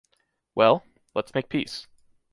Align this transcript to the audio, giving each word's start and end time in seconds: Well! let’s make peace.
Well! 0.55 0.83
let’s 1.13 1.31
make 1.35 1.47
peace. 1.47 1.85